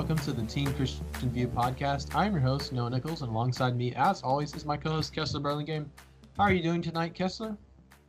Welcome 0.00 0.16
to 0.20 0.32
the 0.32 0.44
Teen 0.44 0.72
Christian 0.72 1.04
View 1.24 1.46
podcast. 1.46 2.14
I'm 2.14 2.32
your 2.32 2.40
host, 2.40 2.72
Noah 2.72 2.88
Nichols, 2.88 3.20
and 3.20 3.30
alongside 3.30 3.76
me, 3.76 3.92
as 3.94 4.22
always, 4.22 4.54
is 4.54 4.64
my 4.64 4.74
co-host 4.74 5.12
Kessler 5.12 5.40
Burlingame. 5.40 5.90
How 6.38 6.44
are 6.44 6.52
you 6.54 6.62
doing 6.62 6.80
tonight, 6.80 7.12
Kessler? 7.12 7.54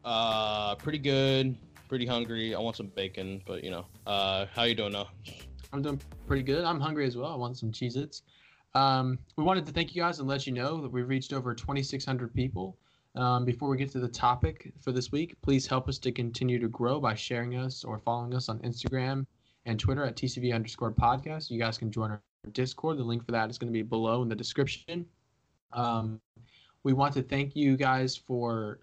Uh, 0.05 0.73
pretty 0.75 0.99
good. 0.99 1.53
Pretty 1.89 2.05
hungry. 2.05 2.55
I 2.55 2.59
want 2.59 2.77
some 2.77 2.87
bacon, 2.87 3.41
but 3.45 3.61
you 3.61 3.71
know. 3.71 3.85
Uh, 4.07 4.45
how 4.55 4.63
you 4.63 4.73
doing 4.73 4.93
now? 4.93 5.09
I'm 5.73 5.81
doing 5.81 5.99
pretty 6.27 6.43
good. 6.43 6.63
I'm 6.63 6.79
hungry 6.79 7.05
as 7.05 7.17
well. 7.17 7.29
I 7.29 7.35
want 7.35 7.57
some 7.57 7.73
Cheez-Its. 7.73 8.21
Um, 8.73 9.19
we 9.35 9.43
wanted 9.43 9.65
to 9.65 9.73
thank 9.73 9.93
you 9.93 10.01
guys 10.01 10.19
and 10.19 10.29
let 10.29 10.47
you 10.47 10.53
know 10.53 10.79
that 10.79 10.89
we've 10.89 11.09
reached 11.09 11.33
over 11.33 11.53
2,600 11.53 12.33
people. 12.33 12.77
Um, 13.15 13.43
before 13.43 13.67
we 13.67 13.75
get 13.75 13.91
to 13.91 13.99
the 13.99 14.07
topic 14.07 14.71
for 14.79 14.93
this 14.93 15.11
week, 15.11 15.35
please 15.41 15.67
help 15.67 15.89
us 15.89 15.99
to 15.99 16.13
continue 16.13 16.57
to 16.57 16.69
grow 16.69 17.01
by 17.01 17.15
sharing 17.15 17.57
us 17.57 17.83
or 17.83 17.99
following 17.99 18.33
us 18.33 18.47
on 18.47 18.59
Instagram 18.59 19.25
and 19.65 19.79
Twitter 19.79 20.03
at 20.03 20.15
TCV 20.15 20.53
underscore 20.53 20.91
podcast. 20.91 21.49
You 21.49 21.59
guys 21.59 21.77
can 21.77 21.91
join 21.91 22.11
our 22.11 22.21
Discord. 22.53 22.97
The 22.97 23.03
link 23.03 23.25
for 23.25 23.31
that 23.31 23.49
is 23.49 23.57
going 23.57 23.71
to 23.71 23.73
be 23.73 23.83
below 23.83 24.21
in 24.23 24.29
the 24.29 24.35
description. 24.35 25.05
Um, 25.73 26.19
we 26.83 26.93
want 26.93 27.13
to 27.13 27.21
thank 27.21 27.55
you 27.55 27.77
guys 27.77 28.15
for 28.15 28.79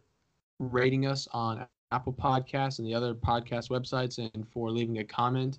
rating 0.60 1.06
us 1.06 1.26
on 1.32 1.66
Apple 1.90 2.12
Podcasts 2.12 2.78
and 2.78 2.86
the 2.86 2.94
other 2.94 3.14
podcast 3.14 3.70
websites 3.70 4.18
and 4.18 4.46
for 4.48 4.70
leaving 4.70 4.98
a 4.98 5.04
comment. 5.04 5.58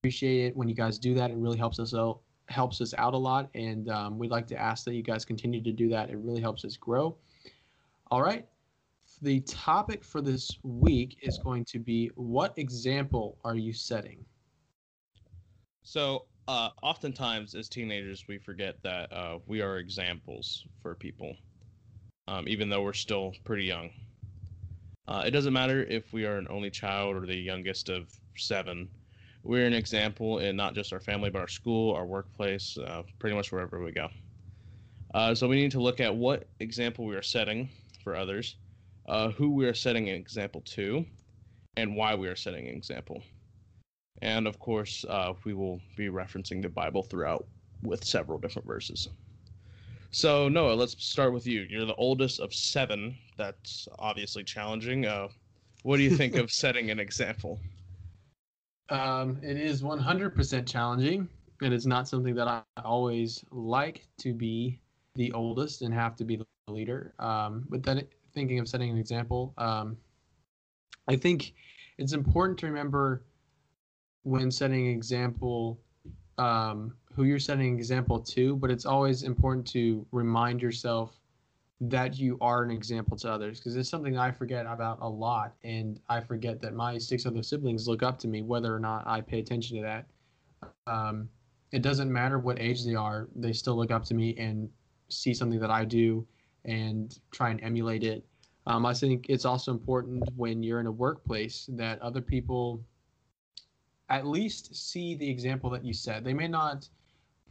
Appreciate 0.00 0.46
it 0.46 0.56
when 0.56 0.68
you 0.68 0.74
guys 0.74 0.98
do 0.98 1.14
that. 1.14 1.30
It 1.30 1.36
really 1.36 1.58
helps 1.58 1.78
us 1.78 1.94
out 1.94 2.20
helps 2.50 2.80
us 2.80 2.92
out 2.98 3.14
a 3.14 3.16
lot 3.16 3.48
and 3.54 3.88
um, 3.90 4.18
we'd 4.18 4.30
like 4.30 4.46
to 4.48 4.56
ask 4.56 4.84
that 4.84 4.94
you 4.94 5.02
guys 5.02 5.24
continue 5.24 5.62
to 5.62 5.70
do 5.70 5.88
that 5.88 6.10
it 6.10 6.18
really 6.18 6.40
helps 6.40 6.64
us 6.64 6.76
grow 6.76 7.16
all 8.10 8.20
right 8.20 8.44
the 9.22 9.40
topic 9.40 10.04
for 10.04 10.20
this 10.20 10.58
week 10.62 11.18
is 11.22 11.38
going 11.38 11.64
to 11.66 11.78
be 11.78 12.08
what 12.14 12.56
example 12.58 13.38
are 13.44 13.56
you 13.56 13.72
setting 13.72 14.24
So, 15.82 16.26
uh, 16.48 16.70
oftentimes 16.82 17.54
as 17.54 17.68
teenagers, 17.68 18.26
we 18.28 18.38
forget 18.38 18.82
that 18.82 19.12
uh, 19.12 19.38
we 19.46 19.60
are 19.62 19.78
examples 19.78 20.66
for 20.82 20.94
people, 20.94 21.36
um, 22.28 22.48
even 22.48 22.68
though 22.68 22.82
we're 22.82 22.92
still 22.92 23.34
pretty 23.44 23.64
young. 23.64 23.90
Uh, 25.08 25.22
it 25.26 25.30
doesn't 25.30 25.52
matter 25.52 25.84
if 25.84 26.12
we 26.12 26.24
are 26.24 26.36
an 26.38 26.46
only 26.50 26.70
child 26.70 27.16
or 27.16 27.26
the 27.26 27.34
youngest 27.34 27.88
of 27.88 28.12
seven. 28.36 28.88
We're 29.42 29.66
an 29.66 29.74
example 29.74 30.38
in 30.38 30.56
not 30.56 30.74
just 30.74 30.92
our 30.92 31.00
family, 31.00 31.30
but 31.30 31.40
our 31.40 31.48
school, 31.48 31.94
our 31.94 32.06
workplace, 32.06 32.76
uh, 32.78 33.02
pretty 33.18 33.36
much 33.36 33.52
wherever 33.52 33.82
we 33.82 33.92
go. 33.92 34.08
Uh, 35.14 35.34
so 35.34 35.48
we 35.48 35.56
need 35.56 35.72
to 35.72 35.80
look 35.82 36.00
at 36.00 36.14
what 36.14 36.48
example 36.60 37.06
we 37.06 37.16
are 37.16 37.22
setting 37.22 37.68
for 38.02 38.16
others, 38.16 38.56
uh, 39.10 39.30
who 39.30 39.50
we 39.50 39.66
are 39.66 39.74
setting 39.74 40.08
an 40.08 40.14
example 40.14 40.62
to, 40.64 41.04
and 41.76 41.96
why 41.96 42.14
we 42.14 42.28
are 42.28 42.36
setting 42.36 42.68
an 42.68 42.74
example. 42.74 43.22
And 44.22 44.46
of 44.46 44.58
course, 44.60 45.04
uh, 45.08 45.34
we 45.44 45.52
will 45.52 45.80
be 45.96 46.08
referencing 46.08 46.62
the 46.62 46.68
Bible 46.68 47.02
throughout 47.02 47.46
with 47.82 48.04
several 48.04 48.38
different 48.38 48.68
verses. 48.68 49.08
So, 50.12 50.48
Noah, 50.48 50.74
let's 50.74 50.94
start 51.04 51.32
with 51.32 51.46
you. 51.46 51.62
You're 51.68 51.86
the 51.86 51.94
oldest 51.96 52.38
of 52.38 52.54
seven. 52.54 53.16
That's 53.36 53.88
obviously 53.98 54.44
challenging. 54.44 55.06
Uh, 55.06 55.28
what 55.82 55.96
do 55.96 56.04
you 56.04 56.16
think 56.16 56.36
of 56.36 56.52
setting 56.52 56.90
an 56.90 57.00
example? 57.00 57.58
Um, 58.90 59.38
it 59.42 59.56
is 59.56 59.82
100% 59.82 60.68
challenging. 60.68 61.28
and 61.60 61.72
It 61.72 61.76
is 61.76 61.86
not 61.86 62.06
something 62.06 62.34
that 62.36 62.46
I 62.46 62.62
always 62.84 63.44
like 63.50 64.06
to 64.18 64.34
be 64.34 64.78
the 65.16 65.32
oldest 65.32 65.82
and 65.82 65.92
have 65.92 66.14
to 66.16 66.24
be 66.24 66.36
the 66.36 66.46
leader. 66.68 67.12
Um, 67.18 67.64
but 67.68 67.82
then 67.82 68.02
thinking 68.34 68.58
of 68.58 68.68
setting 68.68 68.90
an 68.90 68.98
example, 68.98 69.54
um, 69.58 69.96
I 71.08 71.16
think 71.16 71.54
it's 71.98 72.12
important 72.12 72.58
to 72.60 72.66
remember 72.66 73.24
when 74.22 74.50
setting 74.50 74.86
an 74.86 74.92
example 74.92 75.80
um, 76.38 76.94
who 77.14 77.24
you're 77.24 77.38
setting 77.38 77.68
an 77.68 77.74
example 77.76 78.18
to, 78.20 78.56
but 78.56 78.70
it's 78.70 78.86
always 78.86 79.22
important 79.24 79.66
to 79.68 80.06
remind 80.12 80.62
yourself 80.62 81.20
that 81.82 82.18
you 82.18 82.36
are 82.40 82.62
an 82.62 82.70
example 82.70 83.16
to 83.16 83.30
others 83.30 83.58
because 83.58 83.74
it's 83.76 83.88
something 83.88 84.18
I 84.18 84.30
forget 84.30 84.66
about 84.66 84.98
a 85.00 85.08
lot. 85.08 85.54
And 85.64 85.98
I 86.08 86.20
forget 86.20 86.60
that 86.60 86.74
my 86.74 86.98
six 86.98 87.26
other 87.26 87.42
siblings 87.42 87.88
look 87.88 88.02
up 88.02 88.18
to 88.20 88.28
me, 88.28 88.42
whether 88.42 88.74
or 88.74 88.80
not 88.80 89.06
I 89.06 89.20
pay 89.22 89.38
attention 89.38 89.76
to 89.78 89.82
that. 89.82 90.06
Um, 90.86 91.28
it 91.72 91.82
doesn't 91.82 92.12
matter 92.12 92.38
what 92.38 92.60
age 92.60 92.84
they 92.84 92.94
are, 92.94 93.28
they 93.34 93.52
still 93.52 93.76
look 93.76 93.90
up 93.90 94.04
to 94.06 94.14
me 94.14 94.36
and 94.36 94.68
see 95.08 95.32
something 95.32 95.60
that 95.60 95.70
I 95.70 95.84
do 95.84 96.26
and 96.64 97.18
try 97.30 97.50
and 97.50 97.62
emulate 97.62 98.04
it. 98.04 98.24
Um, 98.66 98.84
I 98.86 98.94
think 98.94 99.26
it's 99.28 99.44
also 99.44 99.72
important 99.72 100.22
when 100.36 100.62
you're 100.62 100.80
in 100.80 100.86
a 100.86 100.92
workplace 100.92 101.68
that 101.72 102.00
other 102.02 102.20
people 102.20 102.84
at 104.08 104.26
least 104.26 104.74
see 104.74 105.14
the 105.14 105.28
example 105.28 105.70
that 105.70 105.84
you 105.84 105.92
set. 105.92 106.24
They 106.24 106.34
may 106.34 106.48
not 106.48 106.88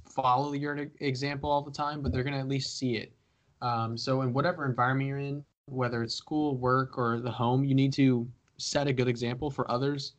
follow 0.06 0.53
your 0.53 0.88
example 1.00 1.50
all 1.50 1.62
the 1.62 1.72
time, 1.72 2.02
but 2.02 2.12
they're 2.12 2.24
going 2.24 2.34
to 2.34 2.40
at 2.40 2.48
least 2.48 2.78
see 2.78 2.96
it. 2.96 3.14
Um, 3.62 3.98
so, 3.98 4.22
in 4.22 4.34
whatever 4.34 4.66
environment 4.66 5.08
you're 5.08 5.19
in, 5.19 5.44
whether 5.66 6.03
it's 6.03 6.16
school, 6.16 6.58
work, 6.58 6.98
or 6.98 7.19
the 7.19 7.31
home, 7.31 7.64
you 7.64 7.75
need 7.75 7.94
to 7.94 8.28
set 8.58 8.88
a 8.88 8.94
good 8.94 9.08
example 9.08 9.50
for 9.50 9.69
others 9.69 10.14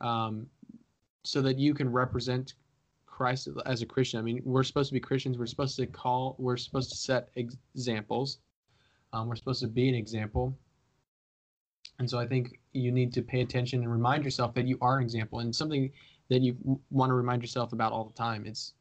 um, 0.00 0.46
so 1.22 1.40
that 1.42 1.58
you 1.58 1.74
can 1.74 1.90
represent 1.90 2.54
Christ 3.14 3.48
as 3.64 3.80
a 3.80 3.86
Christian. 3.86 4.18
I 4.18 4.22
mean, 4.22 4.42
we're 4.44 4.64
supposed 4.64 4.88
to 4.88 4.92
be 4.92 4.98
Christians. 4.98 5.38
We're 5.38 5.46
supposed 5.46 5.76
to 5.76 5.86
call, 5.86 6.34
we're 6.38 6.56
supposed 6.56 6.90
to 6.90 6.96
set 6.96 7.28
examples. 7.36 8.38
Um, 9.12 9.28
we're 9.28 9.36
supposed 9.36 9.60
to 9.60 9.68
be 9.68 9.88
an 9.88 9.94
example. 9.94 10.58
And 12.00 12.10
so 12.10 12.18
I 12.18 12.26
think 12.26 12.58
you 12.72 12.90
need 12.90 13.12
to 13.12 13.22
pay 13.22 13.40
attention 13.40 13.82
and 13.82 13.92
remind 13.92 14.24
yourself 14.24 14.52
that 14.54 14.66
you 14.66 14.78
are 14.80 14.98
an 14.98 15.04
example 15.04 15.38
and 15.38 15.54
something 15.54 15.92
that 16.28 16.40
you 16.40 16.56
want 16.90 17.10
to 17.10 17.14
remind 17.14 17.40
yourself 17.40 17.72
about 17.72 17.92
all 17.92 18.04
the 18.04 18.14
time. 18.14 18.44
It's 18.46 18.74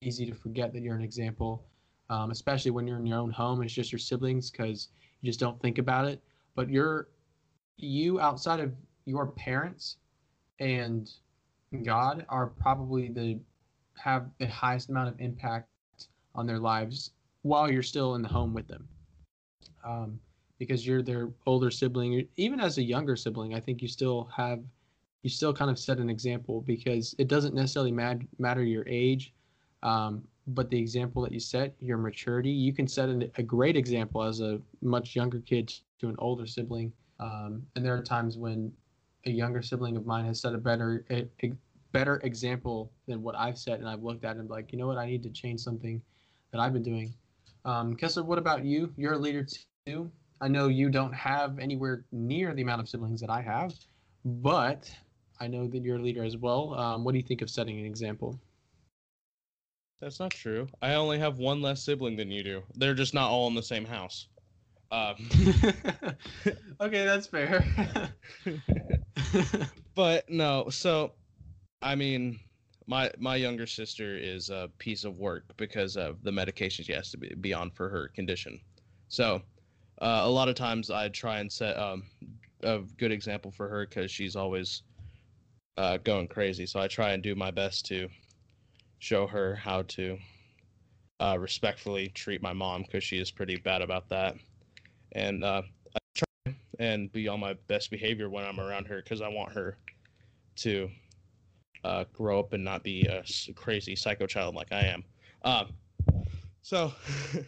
easy 0.00 0.24
to 0.26 0.34
forget 0.34 0.72
that 0.72 0.82
you're 0.82 0.94
an 0.94 1.02
example, 1.02 1.64
um, 2.10 2.30
especially 2.30 2.70
when 2.70 2.86
you're 2.86 2.98
in 2.98 3.06
your 3.06 3.18
own 3.18 3.30
home 3.30 3.60
it's 3.62 3.72
just 3.72 3.90
your 3.90 3.98
siblings 3.98 4.52
because 4.52 4.88
you 5.20 5.28
just 5.28 5.40
don't 5.40 5.60
think 5.60 5.78
about 5.78 6.04
it. 6.04 6.22
But 6.54 6.70
you're 6.70 7.08
you 7.76 8.20
outside 8.20 8.60
of 8.60 8.72
your 9.04 9.26
parents 9.26 9.96
and 10.60 11.10
God 11.82 12.24
are 12.28 12.46
probably 12.46 13.08
the 13.08 13.40
have 13.96 14.30
the 14.38 14.46
highest 14.46 14.88
amount 14.88 15.08
of 15.08 15.20
impact 15.20 15.68
on 16.34 16.46
their 16.46 16.58
lives 16.58 17.12
while 17.42 17.70
you're 17.70 17.82
still 17.82 18.14
in 18.14 18.22
the 18.22 18.28
home 18.28 18.54
with 18.54 18.68
them. 18.68 18.88
Um, 19.84 20.20
because 20.58 20.86
you're 20.86 21.02
their 21.02 21.30
older 21.46 21.70
sibling, 21.70 22.28
even 22.36 22.60
as 22.60 22.76
a 22.76 22.82
younger 22.82 23.16
sibling, 23.16 23.54
I 23.54 23.60
think 23.60 23.80
you 23.80 23.88
still 23.88 24.28
have, 24.36 24.60
you 25.22 25.30
still 25.30 25.54
kind 25.54 25.70
of 25.70 25.78
set 25.78 25.98
an 25.98 26.10
example 26.10 26.60
because 26.60 27.14
it 27.18 27.28
doesn't 27.28 27.54
necessarily 27.54 27.92
mad, 27.92 28.26
matter 28.38 28.62
your 28.62 28.86
age, 28.86 29.32
um, 29.82 30.22
but 30.48 30.68
the 30.68 30.78
example 30.78 31.22
that 31.22 31.32
you 31.32 31.40
set, 31.40 31.74
your 31.80 31.96
maturity, 31.96 32.50
you 32.50 32.74
can 32.74 32.86
set 32.86 33.08
an, 33.08 33.30
a 33.36 33.42
great 33.42 33.76
example 33.76 34.22
as 34.22 34.40
a 34.40 34.60
much 34.82 35.16
younger 35.16 35.40
kid 35.40 35.72
to 35.98 36.08
an 36.08 36.16
older 36.18 36.46
sibling. 36.46 36.92
Um, 37.20 37.62
and 37.74 37.84
there 37.84 37.94
are 37.94 38.02
times 38.02 38.36
when 38.36 38.70
a 39.24 39.30
younger 39.30 39.62
sibling 39.62 39.96
of 39.96 40.04
mine 40.04 40.26
has 40.26 40.40
set 40.40 40.54
a 40.54 40.58
better, 40.58 41.06
a, 41.10 41.26
better 41.92 42.20
example 42.24 42.92
than 43.06 43.22
what 43.22 43.36
I've 43.36 43.58
set, 43.58 43.80
and 43.80 43.88
I've 43.88 44.02
looked 44.02 44.24
at 44.24 44.36
and 44.36 44.48
like, 44.48 44.72
you 44.72 44.78
know 44.78 44.86
what, 44.86 44.98
I 44.98 45.06
need 45.06 45.22
to 45.24 45.30
change 45.30 45.60
something 45.60 46.00
that 46.52 46.60
I've 46.60 46.72
been 46.72 46.82
doing. 46.82 47.14
Um, 47.64 47.94
Kessler, 47.94 48.24
what 48.24 48.38
about 48.38 48.64
you? 48.64 48.92
You're 48.96 49.14
a 49.14 49.18
leader 49.18 49.46
too. 49.86 50.10
I 50.40 50.48
know 50.48 50.68
you 50.68 50.88
don't 50.88 51.12
have 51.12 51.58
anywhere 51.58 52.04
near 52.12 52.54
the 52.54 52.62
amount 52.62 52.80
of 52.80 52.88
siblings 52.88 53.20
that 53.20 53.30
I 53.30 53.42
have, 53.42 53.74
but 54.24 54.90
I 55.38 55.46
know 55.46 55.66
that 55.68 55.82
you're 55.82 55.98
a 55.98 56.02
leader 56.02 56.24
as 56.24 56.36
well. 56.36 56.74
Um, 56.74 57.04
what 57.04 57.12
do 57.12 57.18
you 57.18 57.24
think 57.24 57.42
of 57.42 57.50
setting 57.50 57.78
an 57.78 57.84
example? 57.84 58.38
That's 60.00 60.18
not 60.18 60.30
true. 60.30 60.66
I 60.80 60.94
only 60.94 61.18
have 61.18 61.38
one 61.38 61.60
less 61.60 61.82
sibling 61.82 62.16
than 62.16 62.30
you 62.30 62.42
do. 62.42 62.62
They're 62.74 62.94
just 62.94 63.12
not 63.12 63.30
all 63.30 63.48
in 63.48 63.54
the 63.54 63.62
same 63.62 63.84
house. 63.84 64.28
Um, 64.92 65.14
okay, 66.80 67.04
that's 67.04 67.26
fair. 67.26 67.64
but 69.94 70.28
no, 70.28 70.68
so 70.70 71.12
I 71.82 71.94
mean, 71.94 72.38
my 72.86 73.10
my 73.18 73.36
younger 73.36 73.66
sister 73.66 74.16
is 74.16 74.50
a 74.50 74.70
piece 74.78 75.04
of 75.04 75.18
work 75.18 75.44
because 75.56 75.96
of 75.96 76.22
the 76.22 76.32
medication 76.32 76.84
she 76.84 76.92
has 76.92 77.10
to 77.12 77.16
be, 77.18 77.54
on 77.54 77.70
for 77.70 77.88
her 77.88 78.08
condition. 78.08 78.60
So 79.08 79.42
uh, 80.00 80.22
a 80.24 80.30
lot 80.30 80.48
of 80.48 80.54
times 80.54 80.90
I 80.90 81.08
try 81.08 81.38
and 81.38 81.50
set 81.50 81.78
um, 81.78 82.04
a 82.62 82.80
good 82.98 83.12
example 83.12 83.50
for 83.50 83.68
her 83.68 83.86
because 83.86 84.10
she's 84.10 84.36
always 84.36 84.82
uh, 85.76 85.98
going 85.98 86.28
crazy. 86.28 86.66
So 86.66 86.80
I 86.80 86.88
try 86.88 87.12
and 87.12 87.22
do 87.22 87.34
my 87.34 87.50
best 87.50 87.86
to 87.86 88.08
show 88.98 89.26
her 89.26 89.54
how 89.54 89.82
to 89.82 90.18
uh, 91.20 91.36
respectfully 91.38 92.08
treat 92.08 92.42
my 92.42 92.52
mom 92.52 92.82
because 92.82 93.04
she 93.04 93.18
is 93.18 93.30
pretty 93.30 93.56
bad 93.56 93.82
about 93.82 94.08
that. 94.08 94.36
And 95.12 95.44
uh, 95.44 95.62
I 95.94 95.98
try 96.14 96.54
and 96.78 97.10
be 97.12 97.28
on 97.28 97.40
my 97.40 97.54
best 97.68 97.90
behavior 97.90 98.28
when 98.28 98.44
I'm 98.44 98.60
around 98.60 98.86
her 98.88 99.00
because 99.02 99.22
I 99.22 99.28
want 99.28 99.52
her 99.52 99.78
to 100.56 100.90
uh, 101.84 102.04
grow 102.12 102.38
up 102.40 102.52
and 102.52 102.64
not 102.64 102.82
be 102.82 103.06
a 103.06 103.22
crazy 103.54 103.96
psycho 103.96 104.26
child 104.26 104.54
like 104.54 104.72
I 104.72 104.82
am. 104.82 105.04
Um, 105.42 105.72
so, 106.62 106.92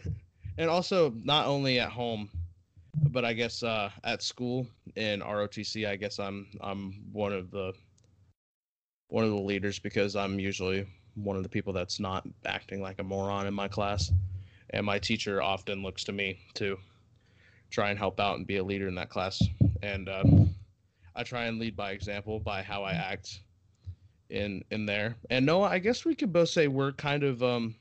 and 0.57 0.69
also 0.69 1.13
not 1.23 1.47
only 1.47 1.79
at 1.79 1.89
home, 1.89 2.29
but 3.09 3.25
I 3.25 3.33
guess 3.33 3.63
uh, 3.63 3.89
at 4.03 4.21
school 4.21 4.67
in 4.95 5.21
ROTC, 5.21 5.87
I 5.87 5.95
guess 5.95 6.19
I'm 6.19 6.47
I'm 6.61 7.03
one 7.11 7.33
of 7.33 7.51
the 7.51 7.73
one 9.07 9.23
of 9.23 9.29
the 9.29 9.41
leaders 9.41 9.79
because 9.79 10.15
I'm 10.15 10.39
usually 10.39 10.87
one 11.15 11.35
of 11.35 11.43
the 11.43 11.49
people 11.49 11.73
that's 11.73 11.99
not 11.99 12.27
acting 12.45 12.81
like 12.81 12.99
a 12.99 13.03
moron 13.03 13.47
in 13.47 13.53
my 13.53 13.67
class, 13.67 14.11
and 14.71 14.85
my 14.85 14.99
teacher 14.99 15.41
often 15.41 15.83
looks 15.83 16.03
to 16.05 16.11
me 16.11 16.39
to 16.55 16.77
try 17.69 17.89
and 17.89 17.99
help 17.99 18.19
out 18.19 18.37
and 18.37 18.47
be 18.47 18.57
a 18.57 18.63
leader 18.63 18.87
in 18.87 18.95
that 18.95 19.09
class, 19.09 19.41
and 19.81 20.09
uh, 20.09 20.23
I 21.15 21.23
try 21.23 21.45
and 21.45 21.59
lead 21.59 21.75
by 21.75 21.91
example 21.91 22.39
by 22.39 22.63
how 22.63 22.83
I 22.83 22.93
act 22.93 23.41
in 24.29 24.63
in 24.71 24.85
there. 24.85 25.15
And 25.29 25.45
Noah, 25.45 25.69
I 25.69 25.79
guess 25.79 26.05
we 26.05 26.15
could 26.15 26.33
both 26.33 26.49
say 26.49 26.67
we're 26.67 26.91
kind 26.93 27.23
of 27.23 27.43
um, 27.43 27.75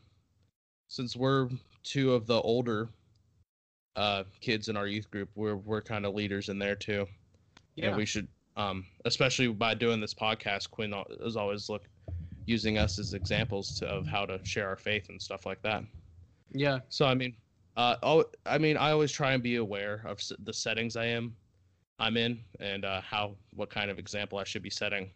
since 0.88 1.16
we're 1.16 1.48
two 1.82 2.12
of 2.12 2.26
the 2.26 2.40
older 2.40 2.88
uh 3.94 4.24
kids 4.40 4.68
in 4.68 4.76
our 4.76 4.86
youth 4.86 5.10
group, 5.10 5.28
we're 5.34 5.56
we're 5.56 5.82
kind 5.82 6.06
of 6.06 6.14
leaders 6.14 6.48
in 6.48 6.58
there 6.58 6.76
too. 6.76 7.06
Yeah, 7.74 7.88
and 7.88 7.96
we 7.96 8.06
should 8.06 8.28
um, 8.56 8.84
especially 9.04 9.48
by 9.48 9.74
doing 9.74 10.00
this 10.00 10.14
podcast, 10.14 10.70
Quinn 10.70 10.94
is 11.20 11.36
always 11.36 11.68
look 11.68 11.88
using 12.44 12.78
us 12.78 12.98
as 12.98 13.14
examples 13.14 13.78
to, 13.78 13.86
of 13.86 14.06
how 14.06 14.26
to 14.26 14.38
share 14.44 14.68
our 14.68 14.76
faith 14.76 15.08
and 15.08 15.20
stuff 15.20 15.46
like 15.46 15.62
that. 15.62 15.84
Yeah. 16.52 16.80
So 16.88 17.06
I 17.06 17.14
mean, 17.14 17.34
uh, 17.76 17.96
I'll, 18.02 18.24
I 18.44 18.58
mean, 18.58 18.76
I 18.76 18.90
always 18.90 19.12
try 19.12 19.32
and 19.32 19.42
be 19.42 19.56
aware 19.56 20.02
of 20.04 20.20
the 20.44 20.52
settings 20.52 20.96
I 20.96 21.06
am, 21.06 21.34
I'm 21.98 22.16
in, 22.16 22.40
and 22.60 22.84
uh, 22.84 23.00
how 23.00 23.36
what 23.54 23.70
kind 23.70 23.90
of 23.90 23.98
example 23.98 24.38
I 24.38 24.44
should 24.44 24.62
be 24.62 24.70
setting 24.70 25.10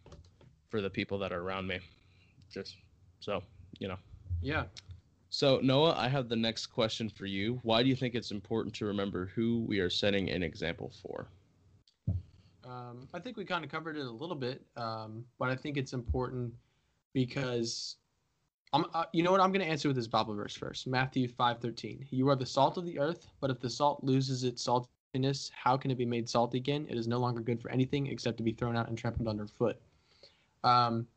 for 0.69 0.81
the 0.81 0.89
people 0.89 1.17
that 1.19 1.31
are 1.31 1.41
around 1.41 1.67
me. 1.67 1.79
Just 2.51 2.75
so 3.19 3.41
you 3.79 3.87
know. 3.87 3.97
Yeah. 4.41 4.65
So 5.29 5.59
Noah, 5.61 5.95
I 5.97 6.07
have 6.07 6.29
the 6.29 6.35
next 6.35 6.67
question 6.67 7.09
for 7.09 7.25
you. 7.25 7.59
Why 7.63 7.83
do 7.83 7.89
you 7.89 7.95
think 7.95 8.15
it's 8.15 8.31
important 8.31 8.73
to 8.75 8.85
remember 8.85 9.25
who 9.35 9.65
we 9.67 9.79
are 9.79 9.89
setting 9.89 10.29
an 10.29 10.43
example 10.43 10.91
for? 11.01 11.27
Um, 12.63 13.07
I 13.13 13.19
think 13.19 13.37
we 13.37 13.45
kind 13.45 13.63
of 13.63 13.71
covered 13.71 13.97
it 13.97 14.05
a 14.05 14.11
little 14.11 14.35
bit, 14.35 14.61
um, 14.75 15.23
but 15.39 15.49
I 15.49 15.55
think 15.55 15.77
it's 15.77 15.93
important 15.93 16.53
because 17.13 17.95
I'm, 18.73 18.85
uh, 18.93 19.05
you 19.13 19.23
know 19.23 19.31
what? 19.31 19.39
I'm 19.39 19.51
going 19.51 19.65
to 19.65 19.71
answer 19.71 19.87
with 19.87 19.95
this 19.95 20.07
Bible 20.07 20.35
verse 20.35 20.53
first. 20.55 20.87
Matthew 20.87 21.27
5:13. 21.27 22.07
You 22.11 22.27
are 22.29 22.35
the 22.35 22.45
salt 22.45 22.77
of 22.77 22.85
the 22.85 22.99
earth, 22.99 23.27
but 23.39 23.49
if 23.49 23.59
the 23.59 23.69
salt 23.69 24.03
loses 24.03 24.43
its 24.43 24.67
saltiness, 24.67 25.49
how 25.53 25.77
can 25.77 25.91
it 25.91 25.97
be 25.97 26.05
made 26.05 26.27
salt 26.27 26.53
again? 26.53 26.85
It 26.89 26.97
is 26.97 27.07
no 27.07 27.19
longer 27.19 27.41
good 27.41 27.61
for 27.61 27.71
anything 27.71 28.07
except 28.07 28.37
to 28.37 28.43
be 28.43 28.51
thrown 28.51 28.75
out 28.75 28.89
and 28.89 28.97
trampled 28.97 29.27
underfoot. 29.27 29.79
Um, 30.63 31.07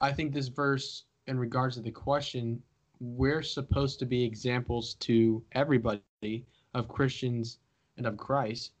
I 0.00 0.12
think 0.12 0.32
this 0.32 0.48
verse, 0.48 1.04
in 1.26 1.38
regards 1.38 1.76
to 1.76 1.82
the 1.82 1.90
question, 1.90 2.62
we're 3.00 3.42
supposed 3.42 3.98
to 3.98 4.06
be 4.06 4.24
examples 4.24 4.94
to 4.94 5.42
everybody 5.52 6.46
of 6.74 6.88
Christians 6.88 7.58
and 7.96 8.06
of 8.06 8.16
Christ 8.16 8.72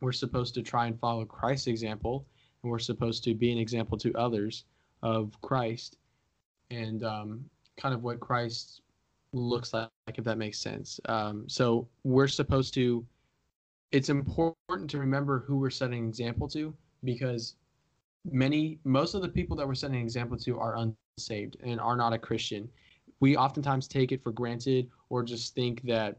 we're 0.00 0.12
supposed 0.12 0.54
to 0.54 0.62
try 0.62 0.86
and 0.86 0.98
follow 0.98 1.24
Christ's 1.24 1.66
example, 1.66 2.26
and 2.62 2.70
we're 2.70 2.78
supposed 2.78 3.24
to 3.24 3.34
be 3.34 3.52
an 3.52 3.58
example 3.58 3.98
to 3.98 4.12
others 4.14 4.64
of 5.02 5.38
Christ 5.42 5.96
and 6.70 7.04
um, 7.04 7.44
kind 7.76 7.94
of 7.94 8.02
what 8.02 8.20
Christ 8.20 8.82
looks 9.32 9.72
like, 9.72 9.90
if 10.14 10.24
that 10.24 10.38
makes 10.38 10.58
sense. 10.58 11.00
Um, 11.06 11.48
so 11.48 11.88
we're 12.04 12.28
supposed 12.28 12.74
to. 12.74 13.04
It's 13.92 14.08
important 14.08 14.88
to 14.90 14.98
remember 14.98 15.40
who 15.40 15.56
we're 15.58 15.70
setting 15.70 16.04
an 16.04 16.08
example 16.08 16.46
to 16.48 16.72
because 17.02 17.56
many, 18.24 18.78
most 18.84 19.14
of 19.14 19.22
the 19.22 19.28
people 19.28 19.56
that 19.56 19.66
we're 19.66 19.74
setting 19.74 19.96
an 19.96 20.02
example 20.02 20.36
to 20.38 20.58
are 20.58 20.76
unsaved 20.76 21.56
and 21.62 21.80
are 21.80 21.96
not 21.96 22.12
a 22.12 22.18
Christian. 22.18 22.68
We 23.20 23.36
oftentimes 23.36 23.88
take 23.88 24.12
it 24.12 24.22
for 24.22 24.32
granted 24.32 24.88
or 25.08 25.22
just 25.22 25.54
think 25.54 25.82
that 25.82 26.18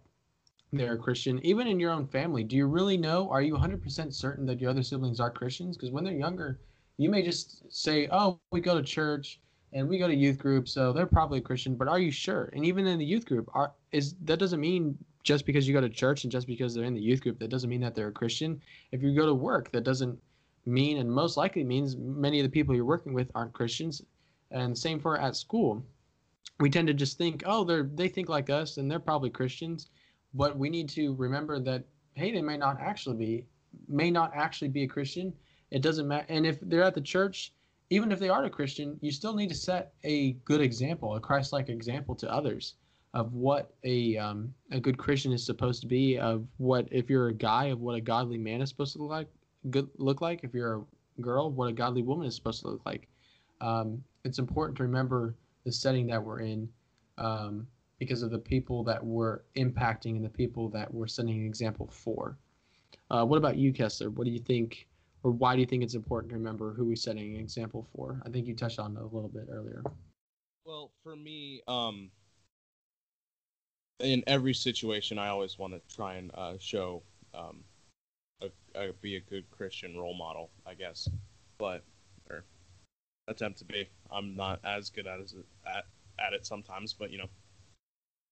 they're 0.73 0.93
a 0.93 0.97
Christian, 0.97 1.43
even 1.45 1.67
in 1.67 1.79
your 1.79 1.91
own 1.91 2.07
family. 2.07 2.43
Do 2.43 2.55
you 2.55 2.65
really 2.65 2.97
know? 2.97 3.29
Are 3.29 3.41
you 3.41 3.55
100% 3.55 4.13
certain 4.13 4.45
that 4.45 4.61
your 4.61 4.69
other 4.69 4.83
siblings 4.83 5.19
are 5.19 5.29
Christians? 5.29 5.75
Because 5.75 5.91
when 5.91 6.03
they're 6.03 6.13
younger, 6.13 6.59
you 6.97 7.09
may 7.09 7.21
just 7.21 7.63
say, 7.73 8.07
oh, 8.11 8.39
we 8.51 8.61
go 8.61 8.75
to 8.75 8.83
church 8.83 9.39
and 9.73 9.87
we 9.87 9.97
go 9.97 10.07
to 10.07 10.15
youth 10.15 10.37
group, 10.37 10.67
so 10.67 10.93
they're 10.93 11.05
probably 11.05 11.39
a 11.39 11.41
Christian. 11.41 11.75
But 11.75 11.87
are 11.87 11.99
you 11.99 12.11
sure? 12.11 12.49
And 12.53 12.65
even 12.65 12.87
in 12.87 12.99
the 12.99 13.05
youth 13.05 13.25
group, 13.25 13.49
are 13.53 13.73
is 13.91 14.15
that 14.23 14.37
doesn't 14.37 14.59
mean 14.59 14.97
just 15.23 15.45
because 15.45 15.67
you 15.67 15.73
go 15.73 15.81
to 15.81 15.89
church 15.89 16.23
and 16.23 16.31
just 16.31 16.47
because 16.47 16.73
they're 16.73 16.85
in 16.85 16.93
the 16.93 17.01
youth 17.01 17.21
group, 17.21 17.39
that 17.39 17.49
doesn't 17.49 17.69
mean 17.69 17.81
that 17.81 17.95
they're 17.95 18.09
a 18.09 18.11
Christian. 18.11 18.61
If 18.91 19.01
you 19.01 19.15
go 19.15 19.25
to 19.25 19.33
work, 19.33 19.71
that 19.71 19.83
doesn't 19.83 20.19
mean, 20.65 20.97
and 20.97 21.11
most 21.11 21.37
likely 21.37 21.63
means 21.63 21.97
many 21.97 22.39
of 22.39 22.43
the 22.43 22.49
people 22.49 22.75
you're 22.75 22.85
working 22.85 23.13
with 23.13 23.31
aren't 23.35 23.53
Christians. 23.53 24.01
And 24.51 24.77
same 24.77 24.99
for 24.99 25.19
at 25.19 25.35
school. 25.35 25.85
We 26.59 26.69
tend 26.69 26.87
to 26.87 26.93
just 26.93 27.17
think, 27.17 27.43
oh, 27.45 27.63
they're 27.63 27.89
they 27.95 28.07
think 28.07 28.29
like 28.29 28.49
us, 28.49 28.77
and 28.77 28.89
they're 28.89 28.99
probably 28.99 29.29
Christians 29.29 29.89
but 30.33 30.57
we 30.57 30.69
need 30.69 30.89
to 30.89 31.13
remember 31.15 31.59
that 31.59 31.83
hey, 32.15 32.31
they 32.31 32.41
may 32.41 32.57
not 32.57 32.79
actually 32.79 33.17
be 33.17 33.45
may 33.87 34.11
not 34.11 34.31
actually 34.35 34.67
be 34.67 34.83
a 34.83 34.87
Christian. 34.87 35.33
It 35.71 35.81
doesn't 35.81 36.07
matter. 36.07 36.25
And 36.29 36.45
if 36.45 36.59
they're 36.61 36.83
at 36.83 36.93
the 36.95 37.01
church, 37.01 37.53
even 37.89 38.11
if 38.11 38.19
they 38.19 38.29
are 38.29 38.43
a 38.43 38.49
Christian, 38.49 38.97
you 39.01 39.11
still 39.11 39.33
need 39.33 39.49
to 39.49 39.55
set 39.55 39.93
a 40.03 40.33
good 40.45 40.59
example, 40.59 41.15
a 41.15 41.19
Christ-like 41.19 41.69
example 41.69 42.15
to 42.15 42.31
others 42.31 42.75
of 43.13 43.33
what 43.33 43.73
a 43.83 44.17
um, 44.17 44.53
a 44.71 44.79
good 44.79 44.97
Christian 44.97 45.31
is 45.31 45.45
supposed 45.45 45.81
to 45.81 45.87
be. 45.87 46.17
Of 46.17 46.45
what 46.57 46.87
if 46.91 47.09
you're 47.09 47.29
a 47.29 47.33
guy, 47.33 47.65
of 47.65 47.79
what 47.79 47.95
a 47.95 48.01
godly 48.01 48.37
man 48.37 48.61
is 48.61 48.69
supposed 48.69 48.93
to 48.93 48.99
look 49.01 49.11
like. 49.11 49.27
Good 49.69 49.89
look 49.97 50.21
like. 50.21 50.43
If 50.43 50.53
you're 50.53 50.85
a 51.17 51.21
girl, 51.21 51.51
what 51.51 51.67
a 51.67 51.73
godly 51.73 52.01
woman 52.01 52.27
is 52.27 52.35
supposed 52.35 52.61
to 52.61 52.69
look 52.69 52.85
like. 52.85 53.07
Um, 53.61 54.03
it's 54.25 54.39
important 54.39 54.77
to 54.77 54.83
remember 54.83 55.35
the 55.65 55.71
setting 55.71 56.07
that 56.07 56.23
we're 56.23 56.39
in. 56.39 56.69
Um, 57.17 57.67
because 58.01 58.23
of 58.23 58.31
the 58.31 58.39
people 58.39 58.83
that 58.83 59.05
we're 59.05 59.41
impacting 59.55 60.15
and 60.15 60.25
the 60.25 60.29
people 60.29 60.69
that 60.69 60.91
we're 60.91 61.05
setting 61.05 61.41
an 61.41 61.45
example 61.45 61.87
for. 61.91 62.35
Uh, 63.11 63.23
what 63.23 63.37
about 63.37 63.57
you, 63.57 63.71
Kessler? 63.71 64.09
What 64.09 64.23
do 64.23 64.31
you 64.31 64.39
think, 64.39 64.87
or 65.21 65.29
why 65.29 65.53
do 65.53 65.59
you 65.59 65.67
think 65.67 65.83
it's 65.83 65.93
important 65.93 66.31
to 66.31 66.35
remember 66.35 66.73
who 66.73 66.85
we're 66.85 66.95
setting 66.95 67.35
an 67.35 67.39
example 67.39 67.87
for? 67.95 68.19
I 68.25 68.29
think 68.31 68.47
you 68.47 68.55
touched 68.55 68.79
on 68.79 68.97
it 68.97 69.01
a 69.01 69.03
little 69.03 69.29
bit 69.29 69.45
earlier. 69.51 69.83
Well, 70.65 70.89
for 71.03 71.15
me, 71.15 71.61
um, 71.67 72.09
in 73.99 74.23
every 74.25 74.55
situation, 74.55 75.19
I 75.19 75.27
always 75.27 75.59
want 75.59 75.73
to 75.73 75.95
try 75.95 76.15
and 76.15 76.31
uh, 76.33 76.55
show, 76.59 77.03
um, 77.35 77.59
a, 78.41 78.49
a, 78.79 78.93
be 78.93 79.15
a 79.15 79.21
good 79.21 79.49
Christian 79.51 79.97
role 79.97 80.13
model, 80.13 80.49
I 80.65 80.73
guess, 80.73 81.09
but 81.57 81.83
or 82.29 82.43
attempt 83.27 83.59
to 83.59 83.65
be. 83.65 83.87
I'm 84.11 84.35
not 84.35 84.59
as 84.63 84.89
good 84.89 85.07
at, 85.07 85.19
at 85.65 85.85
at 86.19 86.33
it 86.33 86.45
sometimes, 86.45 86.93
but 86.93 87.11
you 87.11 87.17
know, 87.17 87.29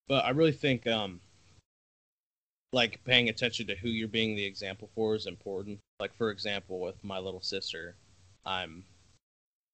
but 0.07 0.25
I 0.25 0.29
really 0.31 0.51
think 0.51 0.87
um 0.87 1.19
like 2.71 3.03
paying 3.03 3.29
attention 3.29 3.67
to 3.67 3.75
who 3.75 3.89
you're 3.89 4.07
being 4.07 4.35
the 4.35 4.45
example 4.45 4.89
for 4.93 5.15
is 5.15 5.25
important. 5.25 5.79
Like 5.99 6.15
for 6.15 6.29
example, 6.29 6.79
with 6.79 7.03
my 7.03 7.17
little 7.17 7.41
sister, 7.41 7.95
I'm 8.45 8.83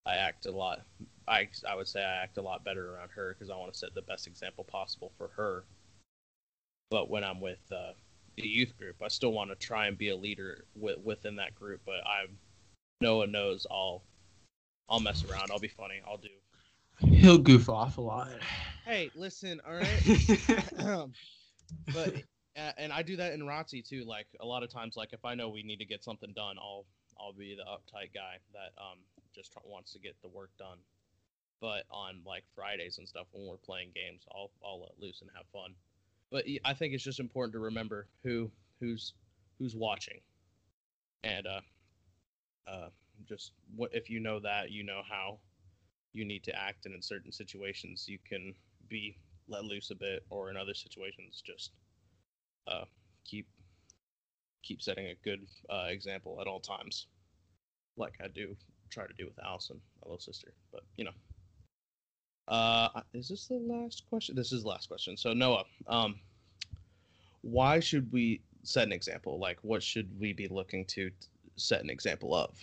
I 0.05 0.15
act 0.15 0.45
a 0.45 0.51
lot. 0.51 0.81
I 1.27 1.49
I 1.67 1.75
would 1.75 1.87
say 1.87 2.03
I 2.03 2.23
act 2.23 2.37
a 2.37 2.41
lot 2.41 2.63
better 2.63 2.95
around 2.95 3.09
her 3.15 3.33
because 3.33 3.49
I 3.49 3.57
want 3.57 3.73
to 3.73 3.77
set 3.77 3.93
the 3.93 4.01
best 4.01 4.27
example 4.27 4.63
possible 4.63 5.11
for 5.17 5.29
her. 5.35 5.63
But 6.91 7.09
when 7.09 7.23
I'm 7.23 7.41
with 7.41 7.59
uh, 7.71 7.93
the 8.37 8.47
youth 8.47 8.77
group, 8.77 8.97
I 9.03 9.07
still 9.07 9.31
want 9.31 9.49
to 9.51 9.55
try 9.55 9.87
and 9.87 9.97
be 9.97 10.09
a 10.09 10.15
leader 10.15 10.65
w- 10.75 10.99
within 11.03 11.35
that 11.37 11.55
group. 11.55 11.81
But 11.85 12.05
I, 12.05 12.25
Noah 13.01 13.27
knows 13.27 13.65
I'll 13.69 14.03
I'll 14.89 14.99
mess 14.99 15.23
around. 15.25 15.51
I'll 15.51 15.59
be 15.59 15.67
funny. 15.67 16.01
I'll 16.07 16.17
do 16.17 16.29
He'll 16.99 17.37
goof 17.37 17.69
off 17.69 17.97
a 17.97 18.01
lot. 18.01 18.29
Hey, 18.85 19.11
listen, 19.15 19.61
all 19.67 19.75
right. 19.75 20.79
um, 20.79 21.13
but 21.93 22.13
and 22.55 22.93
I 22.93 23.01
do 23.01 23.17
that 23.17 23.33
in 23.33 23.41
ROTC 23.41 23.87
too. 23.87 24.05
Like 24.05 24.27
a 24.39 24.45
lot 24.45 24.63
of 24.63 24.71
times, 24.71 24.95
like 24.95 25.13
if 25.13 25.25
I 25.25 25.35
know 25.35 25.49
we 25.49 25.63
need 25.63 25.79
to 25.79 25.85
get 25.85 26.03
something 26.03 26.31
done, 26.35 26.57
I'll 26.57 26.85
I'll 27.19 27.33
be 27.33 27.55
the 27.55 27.63
uptight 27.63 28.13
guy 28.13 28.37
that 28.53 28.71
um 28.81 28.99
just 29.33 29.51
wants 29.65 29.91
to 29.93 29.99
get 29.99 30.15
the 30.21 30.29
work 30.29 30.51
done. 30.57 30.77
But 31.61 31.83
on 31.89 32.21
like 32.25 32.43
Fridays 32.55 32.97
and 32.97 33.07
stuff 33.07 33.27
when 33.31 33.47
we're 33.47 33.57
playing 33.57 33.91
games, 33.93 34.23
I'll 34.33 34.51
I'll 34.63 34.81
let 34.81 34.99
loose 34.99 35.21
and 35.21 35.29
have 35.35 35.45
fun. 35.51 35.73
But 36.31 36.45
I 36.63 36.73
think 36.73 36.93
it's 36.93 37.03
just 37.03 37.19
important 37.19 37.53
to 37.53 37.59
remember 37.59 38.07
who 38.23 38.51
who's 38.79 39.13
who's 39.59 39.75
watching, 39.75 40.19
and 41.23 41.47
uh, 41.47 41.61
uh, 42.67 42.89
just 43.27 43.51
what 43.75 43.91
if 43.93 44.09
you 44.09 44.19
know 44.19 44.39
that 44.39 44.71
you 44.71 44.83
know 44.83 45.01
how 45.07 45.39
you 46.13 46.25
need 46.25 46.43
to 46.45 46.55
act, 46.55 46.85
and 46.85 46.95
in 46.95 47.01
certain 47.01 47.31
situations 47.31 48.05
you 48.07 48.17
can 48.27 48.53
be 48.89 49.17
let 49.47 49.63
loose 49.63 49.91
a 49.91 49.95
bit, 49.95 50.25
or 50.29 50.49
in 50.49 50.57
other 50.57 50.73
situations 50.73 51.41
just 51.45 51.71
uh, 52.67 52.85
keep 53.23 53.47
keep 54.63 54.81
setting 54.81 55.07
a 55.07 55.15
good 55.23 55.45
uh, 55.69 55.85
example 55.89 56.39
at 56.41 56.47
all 56.47 56.59
times, 56.59 57.07
like 57.97 58.15
I 58.23 58.27
do 58.27 58.55
try 58.89 59.05
to 59.05 59.13
do 59.17 59.25
with 59.25 59.37
Allison, 59.43 59.79
my 60.01 60.09
little 60.09 60.19
sister. 60.19 60.53
But 60.71 60.81
you 60.97 61.05
know, 61.05 61.11
uh, 62.47 62.89
is 63.13 63.29
this 63.29 63.47
the 63.47 63.55
last 63.55 64.03
question? 64.09 64.35
This 64.35 64.51
is 64.51 64.63
the 64.63 64.69
last 64.69 64.87
question. 64.87 65.17
So 65.17 65.33
Noah, 65.33 65.63
um, 65.87 66.19
why 67.41 67.79
should 67.79 68.11
we 68.11 68.41
set 68.63 68.83
an 68.83 68.91
example? 68.91 69.39
Like, 69.39 69.59
what 69.61 69.81
should 69.81 70.09
we 70.19 70.33
be 70.33 70.47
looking 70.47 70.85
to 70.85 71.11
set 71.55 71.83
an 71.83 71.89
example 71.89 72.35
of? 72.35 72.57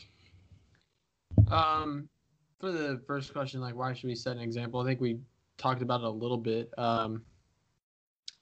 Um, 1.51 2.09
for 2.61 2.71
the 2.71 3.01
first 3.07 3.33
question, 3.33 3.61
like 3.61 3.75
why 3.75 3.93
should 3.93 4.07
we 4.07 4.15
set 4.15 4.37
an 4.37 4.43
example? 4.43 4.81
I 4.81 4.85
think 4.85 5.01
we 5.01 5.19
talked 5.59 5.83
about 5.83 6.01
it 6.01 6.07
a 6.07 6.11
little 6.11 6.37
bit, 6.37 6.73
um, 6.79 7.23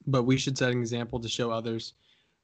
but 0.06 0.25
we 0.25 0.37
should 0.37 0.59
set 0.59 0.73
an 0.73 0.78
example 0.78 1.20
to 1.20 1.28
show 1.28 1.50
others 1.50 1.94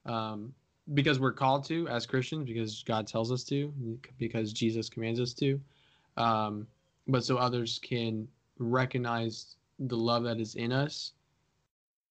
um, 0.07 0.53
because 0.95 1.19
we're 1.19 1.33
called 1.33 1.65
to 1.67 1.89
as 1.89 2.07
Christians, 2.07 2.47
because 2.47 2.83
God 2.83 3.07
tells 3.07 3.33
us 3.33 3.45
to, 3.45 3.73
because 4.19 4.53
Jesus 4.53 4.89
commands 4.89 5.21
us 5.21 5.35
to. 5.35 5.61
Um, 6.17 6.67
but 7.09 7.25
so 7.25 7.37
others 7.37 7.79
can 7.83 8.27
recognize 8.59 9.57
the 9.79 9.97
love 9.97 10.25
that 10.25 10.41
is 10.41 10.55
in 10.55 10.73
us 10.73 11.13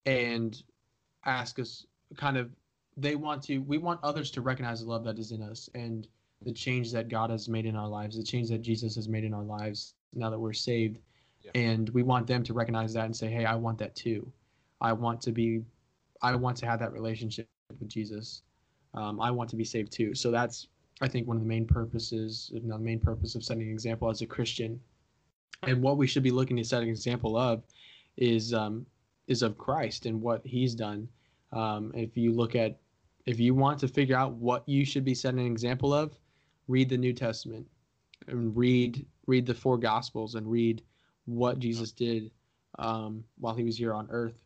and 0.06 0.64
ask 1.26 1.60
us 1.60 1.86
kind 2.16 2.38
of 2.38 2.50
they 2.98 3.16
want 3.16 3.42
to 3.44 3.60
we 3.60 3.78
want 3.78 4.00
others 4.04 4.32
to 4.32 4.42
recognize 4.42 4.82
the 4.82 4.90
love 4.90 5.04
that 5.04 5.20
is 5.20 5.32
in 5.32 5.42
us 5.42 5.70
and 5.76 6.08
the 6.44 6.52
change 6.52 6.92
that 6.92 7.10
God 7.10 7.30
has 7.30 7.50
made 7.50 7.66
in 7.66 7.76
our 7.76 7.88
lives, 7.88 8.18
the 8.18 8.24
change 8.24 8.50
that 8.50 8.62
Jesus 8.62 8.96
has 8.96 9.10
made 9.10 9.24
in 9.24 9.34
our 9.34 9.44
lives 9.44 9.96
now 10.14 10.30
that 10.30 10.40
we're 10.40 10.54
saved. 10.54 11.00
Yeah. 11.42 11.52
And 11.56 11.90
we 11.90 12.04
want 12.04 12.28
them 12.28 12.44
to 12.44 12.54
recognize 12.54 12.94
that 12.94 13.06
and 13.06 13.16
say, 13.16 13.30
"Hey, 13.30 13.46
I 13.46 13.56
want 13.56 13.78
that 13.80 13.96
too. 13.96 14.32
I 14.82 14.94
want 14.94 15.22
to 15.22 15.32
be 15.32 15.64
I 16.22 16.36
want 16.36 16.58
to 16.58 16.66
have 16.66 16.80
that 16.80 16.94
relationship 16.94 17.48
with 17.80 17.90
Jesus. 17.90 18.44
Um, 18.94 19.20
I 19.20 19.32
want 19.32 19.50
to 19.52 19.56
be 19.56 19.64
saved 19.64 19.92
too." 19.92 20.14
So 20.14 20.32
that's 20.32 20.68
I 21.02 21.08
think 21.08 21.28
one 21.28 21.38
of 21.38 21.44
the 21.44 21.50
main 21.50 21.66
purposes, 21.66 22.52
if 22.54 22.64
not 22.64 22.80
the 22.80 22.86
main 22.86 23.00
purpose 23.00 23.36
of 23.36 23.44
setting 23.44 23.64
an 23.64 23.72
example 23.72 24.10
as 24.10 24.22
a 24.22 24.26
Christian. 24.26 24.80
And 25.64 25.82
what 25.82 25.98
we 25.98 26.08
should 26.08 26.24
be 26.24 26.32
looking 26.32 26.58
to 26.58 26.64
set 26.64 26.84
an 26.84 26.90
example 26.90 27.38
of 27.38 27.64
is 28.18 28.54
um, 28.54 28.86
is 29.28 29.42
of 29.42 29.58
Christ 29.58 30.06
and 30.06 30.22
what 30.22 30.46
He's 30.46 30.76
done. 30.76 31.08
Um, 31.52 31.92
if 31.96 32.18
you 32.18 32.34
look 32.34 32.56
at, 32.56 32.78
if 33.26 33.40
you 33.40 33.54
want 33.56 33.80
to 33.80 33.88
figure 33.88 34.18
out 34.18 34.34
what 34.34 34.68
you 34.68 34.86
should 34.86 35.06
be 35.06 35.16
setting 35.16 35.40
an 35.40 35.52
example 35.52 35.94
of, 35.94 36.18
read 36.68 36.90
the 36.90 36.98
New 36.98 37.14
Testament 37.14 37.66
and 38.28 38.56
read 38.56 39.06
read 39.28 39.46
the 39.46 39.54
four 39.54 39.78
Gospels 39.78 40.36
and 40.36 40.50
read 40.50 40.84
what 41.26 41.60
Jesus 41.60 41.92
did 41.92 42.32
um, 42.78 43.24
while 43.40 43.56
He 43.56 43.64
was 43.64 43.78
here 43.78 43.94
on 43.94 44.08
Earth, 44.12 44.40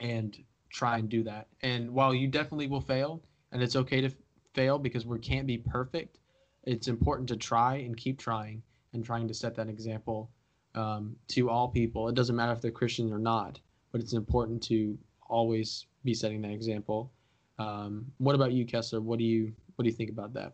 and 0.00 0.36
try 0.70 0.98
and 0.98 1.08
do 1.08 1.22
that. 1.24 1.48
And 1.62 1.90
while 1.90 2.14
you 2.14 2.26
definitely 2.28 2.66
will 2.66 2.80
fail, 2.80 3.22
and 3.52 3.62
it's 3.62 3.76
okay 3.76 4.00
to 4.00 4.10
fail 4.54 4.78
because 4.78 5.06
we 5.06 5.18
can't 5.18 5.46
be 5.46 5.58
perfect, 5.58 6.18
it's 6.64 6.88
important 6.88 7.28
to 7.28 7.36
try 7.36 7.76
and 7.76 7.96
keep 7.96 8.18
trying 8.18 8.62
and 8.92 9.04
trying 9.04 9.28
to 9.28 9.34
set 9.34 9.54
that 9.56 9.68
example 9.68 10.30
um, 10.74 11.16
to 11.28 11.48
all 11.50 11.68
people. 11.68 12.08
It 12.08 12.14
doesn't 12.14 12.36
matter 12.36 12.52
if 12.52 12.60
they're 12.60 12.70
Christians 12.70 13.12
or 13.12 13.18
not, 13.18 13.58
but 13.92 14.00
it's 14.00 14.12
important 14.12 14.62
to 14.64 14.98
always 15.28 15.86
be 16.04 16.14
setting 16.14 16.42
that 16.42 16.50
example. 16.50 17.12
Um, 17.58 18.06
what 18.18 18.34
about 18.34 18.52
you, 18.52 18.64
Kessler? 18.64 19.00
What 19.00 19.18
do 19.18 19.24
you 19.24 19.52
what 19.76 19.84
do 19.84 19.90
you 19.90 19.96
think 19.96 20.10
about 20.10 20.32
that? 20.34 20.52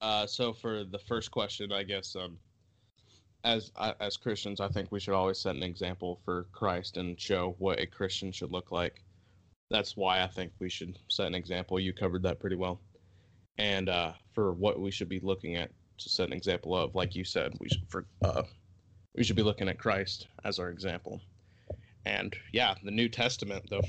Uh, 0.00 0.26
so 0.26 0.52
for 0.52 0.84
the 0.84 0.98
first 0.98 1.30
question, 1.30 1.72
I 1.72 1.82
guess 1.82 2.16
um, 2.16 2.38
as 3.44 3.72
as 4.00 4.16
Christians, 4.16 4.60
I 4.60 4.68
think 4.68 4.92
we 4.92 5.00
should 5.00 5.14
always 5.14 5.38
set 5.38 5.56
an 5.56 5.62
example 5.62 6.20
for 6.24 6.46
Christ 6.52 6.96
and 6.96 7.18
show 7.18 7.54
what 7.58 7.80
a 7.80 7.86
Christian 7.86 8.32
should 8.32 8.50
look 8.50 8.72
like. 8.72 9.02
That's 9.70 9.96
why 9.96 10.22
I 10.22 10.26
think 10.26 10.52
we 10.58 10.68
should 10.68 10.98
set 11.08 11.26
an 11.26 11.34
example. 11.34 11.80
You 11.80 11.92
covered 11.92 12.22
that 12.24 12.38
pretty 12.38 12.56
well 12.56 12.80
and 13.58 13.88
uh, 13.88 14.12
for 14.32 14.52
what 14.52 14.80
we 14.80 14.90
should 14.90 15.08
be 15.08 15.20
looking 15.20 15.56
at 15.56 15.70
to 15.98 16.08
set 16.08 16.28
an 16.28 16.32
example 16.32 16.76
of, 16.76 16.94
like 16.94 17.14
you 17.14 17.24
said, 17.24 17.52
we 17.60 17.68
should 17.68 17.88
for 17.88 18.06
uh, 18.22 18.42
we 19.14 19.24
should 19.24 19.36
be 19.36 19.42
looking 19.42 19.68
at 19.68 19.78
Christ 19.78 20.28
as 20.44 20.58
our 20.58 20.70
example. 20.70 21.20
And 22.04 22.36
yeah, 22.52 22.74
the 22.82 22.90
New 22.90 23.08
Testament 23.08 23.64
though 23.70 23.82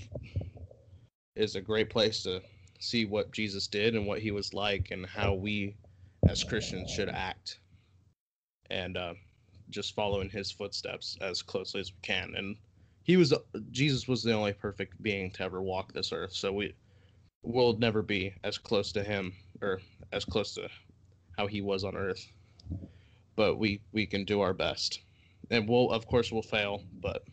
is 1.35 1.55
a 1.55 1.61
great 1.61 1.89
place 1.89 2.23
to 2.23 2.41
see 2.79 3.05
what 3.05 3.31
Jesus 3.31 3.67
did 3.67 3.95
and 3.95 4.05
what 4.05 4.19
he 4.19 4.31
was 4.31 4.53
like 4.53 4.91
and 4.91 5.05
how 5.05 5.33
we 5.33 5.75
as 6.27 6.43
Christians 6.43 6.91
should 6.91 7.09
act. 7.09 7.59
And 8.69 8.97
uh, 8.97 9.13
just 9.69 9.95
follow 9.95 10.21
in 10.21 10.29
his 10.29 10.51
footsteps 10.51 11.17
as 11.21 11.41
closely 11.41 11.81
as 11.81 11.91
we 11.91 11.99
can. 12.01 12.33
And 12.35 12.55
he 13.03 13.17
was 13.17 13.33
Jesus 13.71 14.07
was 14.07 14.23
the 14.23 14.33
only 14.33 14.53
perfect 14.53 15.01
being 15.01 15.31
to 15.31 15.43
ever 15.43 15.61
walk 15.61 15.93
this 15.93 16.11
earth. 16.11 16.33
So 16.33 16.51
we 16.51 16.73
will 17.43 17.77
never 17.77 18.01
be 18.01 18.33
as 18.43 18.57
close 18.57 18.91
to 18.93 19.03
him 19.03 19.33
or 19.61 19.79
as 20.11 20.25
close 20.25 20.53
to 20.55 20.67
how 21.37 21.47
he 21.47 21.61
was 21.61 21.83
on 21.83 21.95
earth. 21.95 22.27
But 23.35 23.57
we 23.57 23.81
we 23.91 24.05
can 24.05 24.25
do 24.25 24.41
our 24.41 24.53
best. 24.53 25.01
And 25.51 25.67
we'll 25.67 25.91
of 25.91 26.07
course 26.07 26.31
we'll 26.31 26.41
fail 26.41 26.83
but 27.01 27.23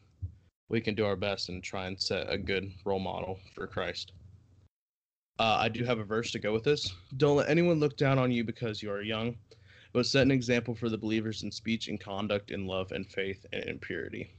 we 0.69 0.81
can 0.81 0.95
do 0.95 1.05
our 1.05 1.17
best 1.17 1.49
and 1.49 1.63
try 1.63 1.87
and 1.87 2.01
set 2.01 2.33
a 2.33 2.39
good 2.39 2.73
role 2.85 2.99
model 2.99 3.39
for 3.55 3.67
christ. 3.67 4.13
Uh, 5.39 5.57
i 5.61 5.69
do 5.69 5.85
have 5.85 5.99
a 5.99 6.05
verse 6.05 6.31
to 6.33 6.39
go 6.39 6.53
with 6.53 6.65
this. 6.65 6.95
Don't 7.17 7.37
let 7.37 7.49
anyone 7.49 7.81
look 7.81 7.97
down 7.97 8.19
on 8.19 8.31
you 8.31 8.45
because 8.45 8.83
you 8.83 8.91
are 8.91 9.03
young 9.03 9.37
but 9.93 10.07
set 10.07 10.23
an 10.23 10.31
example 10.31 10.75
for 10.75 10.89
the 10.89 10.97
believers 10.97 11.43
in 11.43 11.51
speech 11.51 11.89
and 11.89 12.01
conduct 12.01 12.51
in 12.51 12.67
love 12.67 12.93
and 12.93 13.07
faith 13.11 13.45
and 13.53 13.65
in 13.65 13.79
purity. 13.79 14.31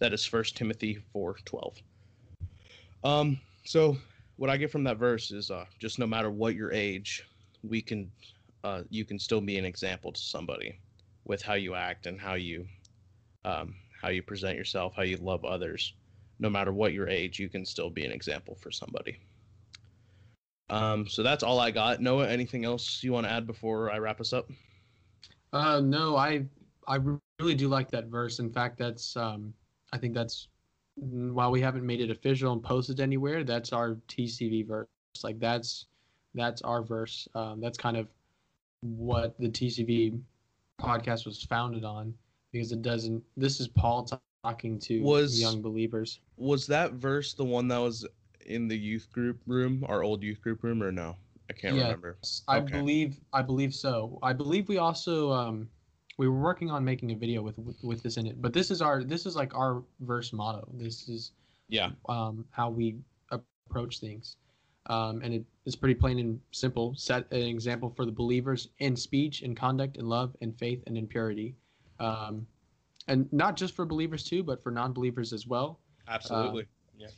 That 0.00 0.12
is 0.12 0.24
First 0.24 0.56
timothy 0.56 1.02
4 1.12 1.36
12 1.44 1.76
um 3.02 3.40
so 3.64 3.96
what 4.40 4.48
I 4.48 4.56
get 4.56 4.70
from 4.70 4.84
that 4.84 4.96
verse 4.96 5.30
is 5.32 5.50
uh, 5.50 5.66
just 5.78 5.98
no 5.98 6.06
matter 6.06 6.30
what 6.30 6.54
your 6.54 6.72
age, 6.72 7.26
we 7.62 7.82
can 7.82 8.10
uh, 8.64 8.82
you 8.90 9.04
can 9.04 9.18
still 9.18 9.40
be 9.40 9.58
an 9.58 9.64
example 9.64 10.12
to 10.12 10.20
somebody 10.20 10.78
with 11.24 11.42
how 11.42 11.54
you 11.54 11.74
act 11.74 12.06
and 12.06 12.20
how 12.20 12.34
you 12.34 12.66
um, 13.44 13.74
how 14.00 14.08
you 14.08 14.22
present 14.22 14.56
yourself, 14.56 14.94
how 14.96 15.02
you 15.02 15.16
love 15.18 15.44
others. 15.44 15.94
No 16.38 16.48
matter 16.48 16.72
what 16.72 16.92
your 16.92 17.08
age, 17.08 17.38
you 17.38 17.48
can 17.48 17.64
still 17.64 17.90
be 17.90 18.04
an 18.04 18.12
example 18.12 18.54
for 18.54 18.70
somebody. 18.70 19.18
Um, 20.70 21.06
so 21.06 21.22
that's 21.22 21.42
all 21.42 21.58
I 21.58 21.70
got. 21.70 22.00
Noah, 22.00 22.28
anything 22.28 22.64
else 22.64 23.02
you 23.02 23.12
want 23.12 23.26
to 23.26 23.32
add 23.32 23.46
before 23.46 23.90
I 23.90 23.98
wrap 23.98 24.20
us 24.20 24.32
up? 24.32 24.48
Uh, 25.52 25.80
no, 25.80 26.16
I 26.16 26.44
I 26.86 26.98
really 27.40 27.54
do 27.54 27.68
like 27.68 27.90
that 27.90 28.06
verse. 28.06 28.38
In 28.38 28.50
fact, 28.50 28.78
that's 28.78 29.16
um, 29.16 29.52
I 29.92 29.98
think 29.98 30.14
that's 30.14 30.48
while 30.96 31.50
we 31.50 31.60
haven't 31.60 31.84
made 31.84 32.00
it 32.00 32.10
official 32.10 32.52
and 32.52 32.62
posted 32.62 33.00
anywhere, 33.00 33.42
that's 33.42 33.72
our 33.72 33.96
TCV 34.08 34.66
verse. 34.66 34.88
Like 35.22 35.38
that's 35.40 35.86
that's 36.34 36.62
our 36.62 36.82
verse. 36.82 37.26
Um, 37.34 37.60
that's 37.60 37.78
kind 37.78 37.96
of 37.96 38.08
what 38.80 39.38
the 39.38 39.48
TCV 39.48 40.20
podcast 40.80 41.26
was 41.26 41.42
founded 41.42 41.84
on 41.84 42.14
because 42.52 42.72
it 42.72 42.82
doesn't. 42.82 43.22
This 43.36 43.60
is 43.60 43.68
Paul 43.68 44.08
talking 44.44 44.78
to 44.80 45.00
was, 45.02 45.40
young 45.40 45.60
believers. 45.62 46.20
Was 46.36 46.66
that 46.68 46.92
verse 46.92 47.34
the 47.34 47.44
one 47.44 47.68
that 47.68 47.78
was 47.78 48.06
in 48.46 48.68
the 48.68 48.76
youth 48.76 49.10
group 49.12 49.40
room, 49.46 49.84
our 49.88 50.02
old 50.02 50.22
youth 50.22 50.40
group 50.40 50.62
room, 50.62 50.82
or 50.82 50.90
no? 50.90 51.16
I 51.48 51.52
can't 51.52 51.74
remember. 51.74 52.16
I 52.48 52.58
okay. 52.58 52.78
believe 52.78 53.20
I 53.32 53.42
believe 53.42 53.74
so. 53.74 54.18
I 54.22 54.32
believe 54.32 54.68
we 54.68 54.78
also 54.78 55.32
um, 55.32 55.68
we 56.20 56.28
were 56.28 56.38
working 56.38 56.70
on 56.70 56.84
making 56.84 57.12
a 57.12 57.14
video 57.14 57.40
with, 57.40 57.56
with, 57.58 57.82
with 57.82 58.02
this 58.02 58.18
in 58.18 58.26
it 58.26 58.42
but 58.42 58.52
this 58.52 58.70
is 58.70 58.82
our 58.82 59.02
this 59.02 59.24
is 59.24 59.34
like 59.34 59.54
our 59.54 59.82
verse 60.00 60.34
motto 60.34 60.68
this 60.74 61.08
is 61.08 61.32
yeah 61.70 61.88
um 62.10 62.44
how 62.50 62.68
we 62.68 62.96
approach 63.30 64.00
things 64.00 64.36
um 64.86 65.20
and 65.22 65.34
it 65.34 65.44
is 65.66 65.76
pretty 65.76 65.94
plain 65.94 66.18
and 66.18 66.40
simple 66.52 66.94
set 66.96 67.30
an 67.32 67.42
example 67.42 67.90
for 67.90 68.04
the 68.04 68.12
believers 68.12 68.68
in 68.78 68.96
speech 68.96 69.42
in 69.42 69.54
conduct 69.54 69.96
in 69.96 70.06
love 70.06 70.34
in 70.40 70.52
faith 70.52 70.82
and 70.86 70.96
in 70.96 71.06
purity 71.06 71.54
um 71.98 72.46
and 73.08 73.30
not 73.32 73.56
just 73.56 73.74
for 73.74 73.84
believers 73.84 74.24
too 74.24 74.42
but 74.42 74.62
for 74.62 74.70
non-believers 74.70 75.32
as 75.32 75.46
well 75.46 75.80
absolutely 76.08 76.62
uh, 76.62 76.66
yeah 76.98 77.08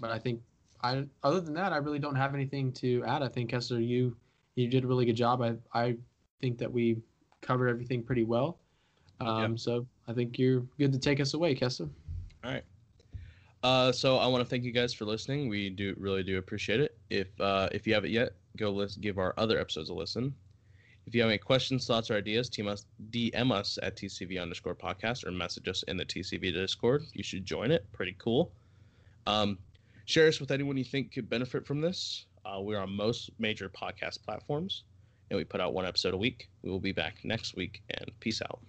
but 0.00 0.10
i 0.10 0.18
think 0.18 0.40
i 0.82 1.04
other 1.24 1.40
than 1.40 1.54
that 1.54 1.72
i 1.72 1.76
really 1.76 1.98
don't 1.98 2.14
have 2.14 2.34
anything 2.34 2.72
to 2.72 3.02
add 3.04 3.22
i 3.22 3.28
think 3.28 3.50
kessler 3.50 3.80
you 3.80 4.16
you 4.54 4.68
did 4.68 4.84
a 4.84 4.86
really 4.86 5.04
good 5.04 5.16
job 5.16 5.42
i 5.42 5.54
i 5.74 5.96
think 6.40 6.58
that 6.58 6.70
we 6.70 6.96
covered 7.40 7.68
everything 7.68 8.02
pretty 8.02 8.24
well. 8.24 8.58
Um, 9.20 9.52
yep. 9.52 9.58
So 9.58 9.86
I 10.08 10.12
think 10.12 10.38
you're 10.38 10.60
good 10.78 10.92
to 10.92 10.98
take 10.98 11.20
us 11.20 11.34
away, 11.34 11.54
Kessa. 11.54 11.88
All 12.44 12.50
right. 12.50 12.64
Uh, 13.62 13.92
so 13.92 14.16
I 14.16 14.26
want 14.26 14.42
to 14.42 14.48
thank 14.48 14.64
you 14.64 14.72
guys 14.72 14.94
for 14.94 15.04
listening. 15.04 15.48
We 15.48 15.70
do 15.70 15.94
really 15.98 16.22
do 16.22 16.38
appreciate 16.38 16.80
it. 16.80 16.96
If 17.10 17.28
uh, 17.40 17.68
if 17.72 17.86
you 17.86 17.94
haven't 17.94 18.10
yet, 18.10 18.30
go 18.56 18.70
listen, 18.70 19.02
give 19.02 19.18
our 19.18 19.34
other 19.36 19.58
episodes 19.58 19.90
a 19.90 19.94
listen. 19.94 20.34
If 21.06 21.14
you 21.14 21.22
have 21.22 21.30
any 21.30 21.38
questions, 21.38 21.86
thoughts, 21.86 22.10
or 22.10 22.16
ideas, 22.16 22.48
team 22.48 22.68
us, 22.68 22.86
DM 23.10 23.52
us 23.52 23.78
at 23.82 23.96
TCV 23.96 24.40
underscore 24.40 24.74
podcast 24.74 25.26
or 25.26 25.30
message 25.30 25.66
us 25.66 25.82
in 25.84 25.96
the 25.96 26.04
TCV 26.04 26.52
Discord. 26.52 27.02
You 27.12 27.22
should 27.22 27.44
join 27.44 27.70
it. 27.70 27.90
Pretty 27.92 28.14
cool. 28.18 28.52
Um, 29.26 29.58
share 30.04 30.28
us 30.28 30.40
with 30.40 30.50
anyone 30.50 30.76
you 30.76 30.84
think 30.84 31.12
could 31.12 31.28
benefit 31.28 31.66
from 31.66 31.80
this. 31.80 32.26
Uh, 32.44 32.60
we're 32.60 32.78
on 32.78 32.94
most 32.94 33.30
major 33.38 33.68
podcast 33.68 34.22
platforms 34.22 34.84
and 35.30 35.36
we 35.36 35.44
put 35.44 35.60
out 35.60 35.72
one 35.72 35.86
episode 35.86 36.14
a 36.14 36.18
week. 36.18 36.48
We 36.62 36.70
will 36.70 36.80
be 36.80 36.92
back 36.92 37.16
next 37.24 37.56
week, 37.56 37.82
and 37.90 38.10
peace 38.20 38.42
out. 38.42 38.60